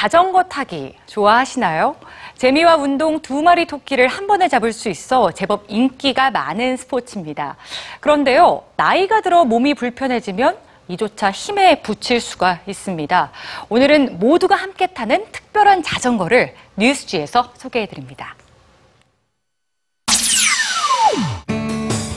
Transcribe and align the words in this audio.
자전거 0.00 0.44
타기 0.44 0.94
좋아하시나요? 1.04 1.94
재미와 2.38 2.76
운동 2.76 3.20
두 3.20 3.42
마리 3.42 3.66
토끼를 3.66 4.08
한 4.08 4.26
번에 4.26 4.48
잡을 4.48 4.72
수 4.72 4.88
있어 4.88 5.30
제법 5.30 5.64
인기가 5.68 6.30
많은 6.30 6.78
스포츠입니다. 6.78 7.56
그런데요, 8.00 8.62
나이가 8.76 9.20
들어 9.20 9.44
몸이 9.44 9.74
불편해지면 9.74 10.56
이조차 10.88 11.30
힘에 11.30 11.82
부칠 11.82 12.18
수가 12.18 12.60
있습니다. 12.66 13.30
오늘은 13.68 14.18
모두가 14.18 14.54
함께 14.54 14.86
타는 14.86 15.26
특별한 15.32 15.82
자전거를 15.82 16.54
뉴스지에서 16.76 17.52
소개해 17.58 17.84
드립니다. 17.84 18.34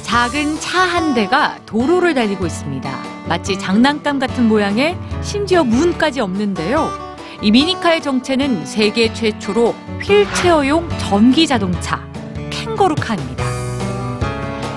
작은 0.03 0.57
차 0.61 0.85
한 0.85 1.13
대가 1.13 1.59
도로를 1.65 2.13
달리고 2.13 2.45
있습니다. 2.45 3.03
마치 3.27 3.59
장난감 3.59 4.19
같은 4.19 4.47
모양에 4.47 4.95
심지어 5.21 5.65
문까지 5.65 6.21
없는데요. 6.21 7.02
이 7.43 7.51
미니카의 7.51 8.01
정체는 8.01 8.65
세계 8.65 9.11
최초로 9.11 9.75
휠체어용 10.01 10.87
전기 10.97 11.45
자동차 11.45 12.01
캥거루카입니다. 12.49 13.43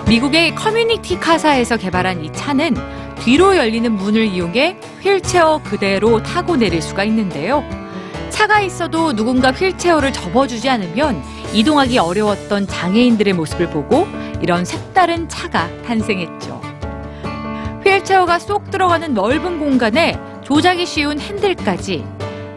미국의 0.09 0.53
커뮤니티 0.57 1.17
카사에서 1.21 1.77
개발한 1.77 2.25
이 2.25 2.33
차는 2.33 2.75
뒤로 3.21 3.57
열리는 3.57 3.93
문을 3.93 4.25
이용해 4.27 4.79
휠체어 5.01 5.61
그대로 5.63 6.21
타고 6.25 6.57
내릴 6.57 6.83
수가 6.83 7.05
있는데요. 7.05 7.63
차가 8.31 8.61
있어도 8.61 9.15
누군가 9.15 9.53
휠체어를 9.53 10.13
접어주지 10.13 10.69
않으면 10.69 11.23
이동하기 11.53 11.99
어려웠던 11.99 12.67
장애인들의 12.67 13.33
모습을 13.35 13.71
보고 13.71 14.09
이런 14.43 14.65
색다른 14.65 15.29
차가 15.29 15.69
탄생했죠. 15.85 16.61
휠체어가 17.85 18.41
쏙 18.41 18.73
들어가는 18.73 19.15
넓은 19.15 19.61
공간에 19.61 20.19
조작이 20.43 20.85
쉬운 20.85 21.21
핸들까지 21.21 22.16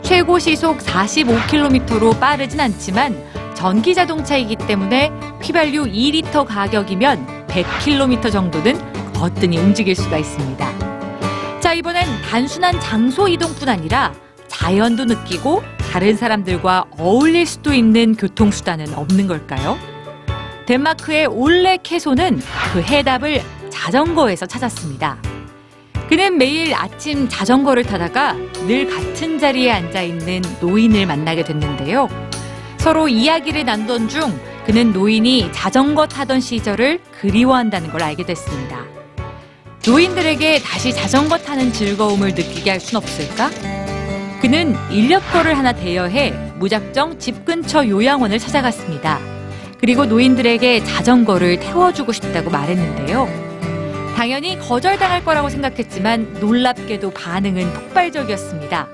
최고 0.09 0.39
시속 0.39 0.79
45km로 0.79 2.19
빠르진 2.19 2.59
않지만 2.59 3.15
전기 3.53 3.93
자동차이기 3.93 4.55
때문에 4.55 5.11
휘발유 5.43 5.83
2리터 5.83 6.47
가격이면 6.47 7.45
100km 7.47 8.31
정도는 8.31 9.13
거뜬히 9.13 9.59
움직일 9.59 9.95
수가 9.95 10.17
있습니다. 10.17 11.59
자, 11.59 11.73
이번엔 11.75 12.07
단순한 12.23 12.79
장소 12.79 13.27
이동뿐 13.27 13.69
아니라 13.69 14.11
자연도 14.47 15.05
느끼고 15.05 15.61
다른 15.91 16.17
사람들과 16.17 16.85
어울릴 16.97 17.45
수도 17.45 17.71
있는 17.71 18.15
교통수단은 18.15 18.95
없는 18.95 19.27
걸까요? 19.27 19.77
덴마크의 20.65 21.27
올레 21.27 21.77
캐소는 21.83 22.41
그 22.73 22.81
해답을 22.81 23.43
자전거에서 23.69 24.47
찾았습니다. 24.47 25.28
그는 26.09 26.37
매일 26.37 26.73
아침 26.73 27.29
자전거를 27.29 27.83
타다가 27.83 28.33
늘 28.65 28.87
같은 28.89 29.37
자리에 29.37 29.71
앉아 29.71 30.01
있는 30.01 30.41
노인을 30.59 31.05
만나게 31.05 31.43
됐는데요. 31.43 32.09
서로 32.77 33.07
이야기를 33.07 33.63
나누던 33.65 34.09
중 34.09 34.39
그는 34.65 34.91
노인이 34.91 35.51
자전거 35.51 36.07
타던 36.07 36.41
시절을 36.41 36.99
그리워한다는 37.19 37.91
걸 37.91 38.01
알게 38.03 38.25
됐습니다. 38.25 38.83
노인들에게 39.85 40.61
다시 40.61 40.93
자전거 40.93 41.37
타는 41.37 41.71
즐거움을 41.73 42.29
느끼게 42.29 42.71
할 42.71 42.79
순 42.79 42.97
없을까? 42.97 43.49
그는 44.41 44.75
인력거를 44.89 45.57
하나 45.57 45.73
대여해 45.73 46.31
무작정 46.57 47.19
집 47.19 47.45
근처 47.45 47.87
요양원을 47.87 48.39
찾아갔습니다. 48.39 49.19
그리고 49.79 50.05
노인들에게 50.05 50.83
자전거를 50.83 51.59
태워주고 51.59 52.11
싶다고 52.13 52.49
말했는데요. 52.49 53.48
당연히 54.19 54.59
거절당할 54.59 55.23
거라고 55.23 55.47
생각했지만 55.47 56.39
놀랍게도 56.41 57.11
반응은 57.11 57.71
폭발적이었습니다. 57.71 58.85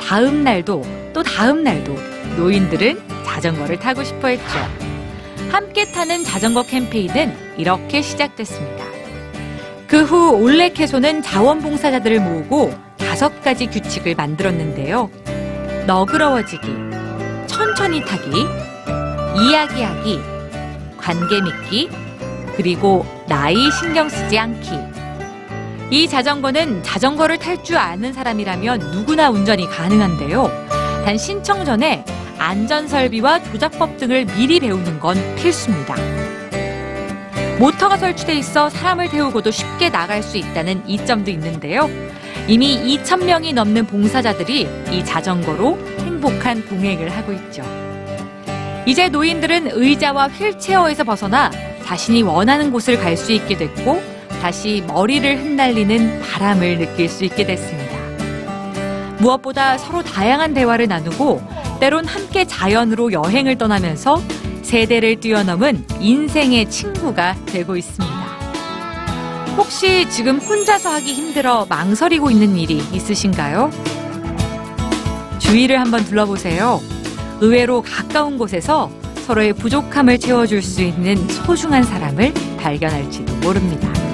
다음 0.00 0.42
날도 0.42 0.82
또 1.12 1.22
다음 1.22 1.62
날도 1.62 1.94
노인들은 2.36 3.00
자전거를 3.24 3.78
타고 3.78 4.02
싶어 4.02 4.26
했죠. 4.26 4.58
함께 5.52 5.84
타는 5.92 6.24
자전거 6.24 6.64
캠페인은 6.64 7.54
이렇게 7.56 8.02
시작됐습니다. 8.02 8.84
그 9.86 10.02
후 10.02 10.32
올레캐소는 10.32 11.22
자원봉사자들을 11.22 12.18
모으고 12.18 12.74
다섯 12.96 13.40
가지 13.44 13.68
규칙을 13.68 14.16
만들었는데요. 14.16 15.08
너그러워지기, 15.86 16.66
천천히 17.46 18.04
타기, 18.04 18.32
이야기하기, 19.40 20.20
관계 20.96 21.42
맺기, 21.42 21.90
그리고 22.56 23.06
나이 23.28 23.70
신경 23.70 24.08
쓰지 24.08 24.38
않기. 24.38 24.70
이 25.90 26.08
자전거는 26.08 26.82
자전거를 26.82 27.38
탈 27.38 27.62
줄 27.62 27.76
아는 27.76 28.12
사람이라면 28.12 28.78
누구나 28.92 29.30
운전이 29.30 29.68
가능한데요. 29.68 30.50
단 31.04 31.18
신청 31.18 31.64
전에 31.64 32.04
안전설비와 32.38 33.42
조작법 33.44 33.98
등을 33.98 34.24
미리 34.24 34.60
배우는 34.60 34.98
건 35.00 35.16
필수입니다. 35.36 35.94
모터가 37.58 37.96
설치돼 37.98 38.34
있어 38.36 38.70
사람을 38.70 39.10
태우고도 39.10 39.50
쉽게 39.50 39.90
나갈 39.90 40.22
수 40.22 40.36
있다는 40.38 40.88
이점도 40.88 41.30
있는데요. 41.32 41.90
이미 42.46 42.98
2,000명이 42.98 43.52
넘는 43.52 43.86
봉사자들이 43.86 44.68
이 44.90 45.04
자전거로 45.04 45.78
행복한 45.98 46.66
동행을 46.66 47.10
하고 47.10 47.32
있죠. 47.32 47.62
이제 48.86 49.08
노인들은 49.08 49.70
의자와 49.72 50.28
휠체어에서 50.28 51.04
벗어나 51.04 51.50
자신이 51.88 52.22
원하는 52.22 52.70
곳을 52.70 52.98
갈 52.98 53.16
수 53.16 53.32
있게 53.32 53.56
됐고 53.56 54.02
다시 54.42 54.84
머리를 54.86 55.38
흩날리는 55.38 56.20
바람을 56.20 56.76
느낄 56.76 57.08
수 57.08 57.24
있게 57.24 57.46
됐습니다. 57.46 57.96
무엇보다 59.18 59.78
서로 59.78 60.02
다양한 60.02 60.52
대화를 60.52 60.86
나누고 60.86 61.40
때론 61.80 62.04
함께 62.04 62.44
자연으로 62.44 63.12
여행을 63.12 63.56
떠나면서 63.56 64.22
세대를 64.62 65.20
뛰어넘은 65.20 65.86
인생의 65.98 66.68
친구가 66.68 67.36
되고 67.46 67.74
있습니다. 67.74 68.16
혹시 69.56 70.08
지금 70.10 70.38
혼자서 70.38 70.90
하기 70.90 71.14
힘들어 71.14 71.64
망설이고 71.70 72.30
있는 72.30 72.54
일이 72.58 72.82
있으신가요? 72.92 73.70
주위를 75.38 75.80
한번 75.80 76.04
둘러보세요. 76.04 76.82
의외로 77.40 77.80
가까운 77.80 78.36
곳에서 78.36 78.90
서로의 79.28 79.52
부족함을 79.52 80.18
채워줄 80.18 80.62
수 80.62 80.80
있는 80.80 81.16
소중한 81.28 81.82
사람을 81.82 82.32
발견할지도 82.58 83.36
모릅니다. 83.46 84.07